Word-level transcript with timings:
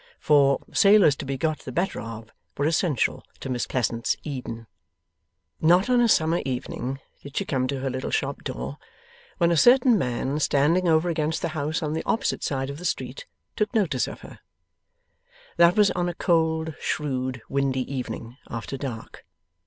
For, 0.19 0.57
sailors 0.73 1.15
to 1.17 1.25
be 1.25 1.37
got 1.37 1.59
the 1.59 1.71
better 1.71 1.99
of, 2.01 2.31
were 2.57 2.65
essential 2.65 3.23
to 3.39 3.51
Miss 3.51 3.67
Pleasant's 3.67 4.17
Eden. 4.23 4.65
Not 5.61 5.91
on 5.91 6.01
a 6.01 6.09
summer 6.09 6.41
evening 6.43 6.99
did 7.21 7.37
she 7.37 7.45
come 7.45 7.67
to 7.67 7.81
her 7.81 7.89
little 7.91 8.09
shop 8.09 8.43
door, 8.43 8.79
when 9.37 9.51
a 9.51 9.55
certain 9.57 9.99
man 9.99 10.39
standing 10.39 10.87
over 10.87 11.07
against 11.09 11.43
the 11.43 11.49
house 11.49 11.83
on 11.83 11.93
the 11.93 12.01
opposite 12.07 12.43
side 12.43 12.71
of 12.71 12.79
the 12.79 12.83
street 12.85 13.27
took 13.55 13.71
notice 13.75 14.07
of 14.07 14.21
her. 14.21 14.39
That 15.57 15.75
was 15.75 15.91
on 15.91 16.09
a 16.09 16.15
cold 16.15 16.73
shrewd 16.79 17.43
windy 17.47 17.81
evening, 17.81 18.37
after 18.49 18.77
dark. 18.77 19.23